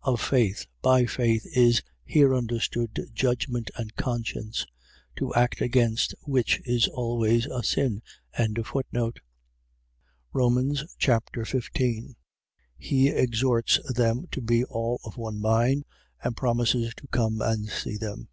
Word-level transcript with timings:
Of 0.00 0.18
faith.. 0.22 0.66
.By 0.80 1.04
faith 1.04 1.46
is 1.54 1.82
here 2.06 2.34
understood 2.34 3.10
judgment 3.12 3.70
and 3.76 3.94
conscience: 3.96 4.64
to 5.16 5.34
act 5.34 5.60
against 5.60 6.14
which 6.22 6.62
is 6.64 6.88
always 6.88 7.44
a 7.44 7.62
sin. 7.62 8.00
Romans 10.32 10.84
Chapter 10.96 11.44
15 11.44 12.16
He 12.78 13.08
exhorts 13.10 13.78
them 13.92 14.24
to 14.30 14.40
be 14.40 14.64
all 14.64 15.02
of 15.04 15.18
one 15.18 15.38
mind 15.38 15.84
and 16.22 16.34
promises 16.34 16.94
to 16.96 17.06
come 17.08 17.42
and 17.42 17.68
see 17.68 17.98
them. 17.98 18.30